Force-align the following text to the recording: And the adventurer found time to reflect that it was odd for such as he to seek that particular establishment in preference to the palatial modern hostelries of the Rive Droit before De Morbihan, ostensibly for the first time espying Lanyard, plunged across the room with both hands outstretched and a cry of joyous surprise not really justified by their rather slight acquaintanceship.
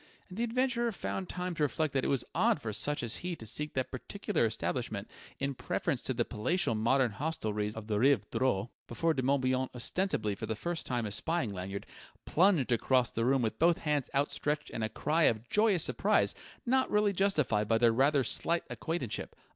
And 0.29 0.39
the 0.39 0.43
adventurer 0.43 0.91
found 0.91 1.29
time 1.29 1.53
to 1.53 1.61
reflect 1.61 1.93
that 1.93 2.03
it 2.03 2.07
was 2.07 2.23
odd 2.33 2.59
for 2.59 2.73
such 2.73 3.03
as 3.03 3.17
he 3.17 3.35
to 3.35 3.45
seek 3.45 3.75
that 3.75 3.91
particular 3.91 4.47
establishment 4.47 5.07
in 5.37 5.53
preference 5.53 6.01
to 6.01 6.13
the 6.15 6.25
palatial 6.25 6.73
modern 6.73 7.11
hostelries 7.11 7.75
of 7.75 7.85
the 7.85 7.99
Rive 7.99 8.27
Droit 8.31 8.71
before 8.87 9.13
De 9.13 9.21
Morbihan, 9.21 9.69
ostensibly 9.75 10.33
for 10.33 10.47
the 10.47 10.55
first 10.55 10.87
time 10.87 11.05
espying 11.05 11.53
Lanyard, 11.53 11.85
plunged 12.25 12.71
across 12.71 13.11
the 13.11 13.25
room 13.25 13.43
with 13.43 13.59
both 13.59 13.77
hands 13.77 14.09
outstretched 14.15 14.71
and 14.71 14.83
a 14.83 14.89
cry 14.89 15.25
of 15.25 15.47
joyous 15.49 15.83
surprise 15.83 16.33
not 16.65 16.89
really 16.89 17.13
justified 17.13 17.67
by 17.67 17.77
their 17.77 17.93
rather 17.93 18.23
slight 18.23 18.63
acquaintanceship. 18.71 19.35